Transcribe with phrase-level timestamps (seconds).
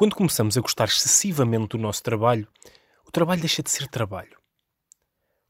[0.00, 2.48] Quando começamos a gostar excessivamente do nosso trabalho,
[3.06, 4.34] o trabalho deixa de ser trabalho.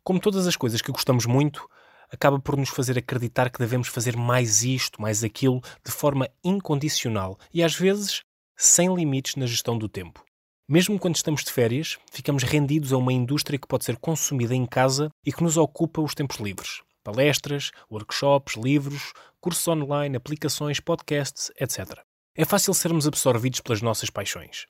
[0.02, 1.68] Como todas as coisas que gostamos muito,
[2.10, 7.38] acaba por nos fazer acreditar que devemos fazer mais isto, mais aquilo, de forma incondicional
[7.54, 8.24] e às vezes
[8.56, 10.24] sem limites na gestão do tempo.
[10.68, 14.66] Mesmo quando estamos de férias, ficamos rendidos a uma indústria que pode ser consumida em
[14.66, 16.82] casa e que nos ocupa os tempos livres.
[17.04, 22.00] Palestras, workshops, livros, cursos online, aplicações, podcasts, etc.
[22.40, 24.66] É fácil sermos absorvidos pelas nossas paixões.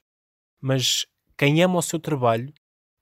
[0.60, 1.06] Mas
[1.38, 2.52] quem ama o seu trabalho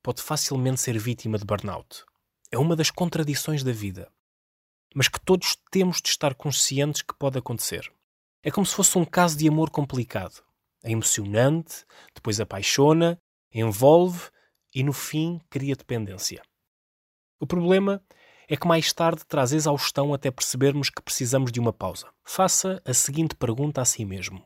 [0.02, 2.04] pode facilmente ser vítima de burnout.
[2.50, 4.12] É uma das contradições da vida,
[4.94, 7.90] mas que todos temos de estar conscientes que pode acontecer.
[8.42, 10.44] É como se fosse um caso de amor complicado.
[10.84, 13.18] É emocionante, depois apaixona,
[13.50, 14.28] envolve
[14.74, 16.42] e no fim cria dependência.
[17.40, 18.04] O problema
[18.46, 22.10] é que mais tarde traz exaustão até percebermos que precisamos de uma pausa.
[22.22, 24.44] Faça a seguinte pergunta a si mesmo: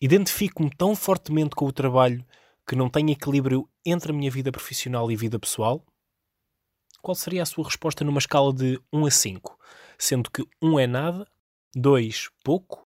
[0.00, 2.24] Identifico-me tão fortemente com o trabalho
[2.64, 5.84] que não tenho equilíbrio entre a minha vida profissional e vida pessoal?
[7.02, 9.58] Qual seria a sua resposta numa escala de 1 a 5?
[9.98, 11.26] Sendo que 1 é nada,
[11.74, 12.86] 2 pouco,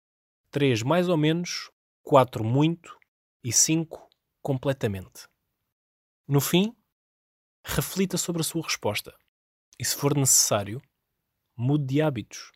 [0.52, 1.72] 3 mais ou menos,
[2.04, 2.98] 4 muito
[3.42, 4.10] e 5
[4.42, 5.30] completamente.
[6.28, 6.76] No fim,
[7.64, 9.16] reflita sobre a sua resposta
[9.80, 10.82] e, se for necessário,
[11.56, 12.52] mude de hábitos.